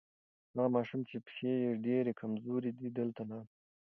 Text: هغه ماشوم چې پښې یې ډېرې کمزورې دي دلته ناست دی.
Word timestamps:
هغه 0.53 0.67
ماشوم 0.75 1.01
چې 1.09 1.15
پښې 1.25 1.51
یې 1.63 1.71
ډېرې 1.85 2.11
کمزورې 2.21 2.71
دي 2.79 2.87
دلته 2.97 3.21
ناست 3.29 3.51
دی. 3.55 3.59